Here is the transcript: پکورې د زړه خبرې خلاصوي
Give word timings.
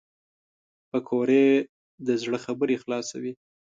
پکورې 0.89 1.45
د 2.07 2.09
زړه 2.21 2.37
خبرې 2.45 2.75
خلاصوي 2.83 3.33